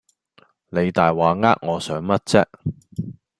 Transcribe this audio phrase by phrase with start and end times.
[0.69, 2.43] 你大話呃我想乜啫